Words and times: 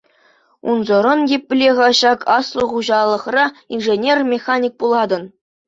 Унсӑрӑн 0.71 1.21
епле-ха 1.37 1.89
ҫак 1.99 2.21
аслӑ 2.37 2.63
хуҫалӑхра 2.73 3.45
инженер-механик 3.77 4.73
пулатӑн? 4.85 5.23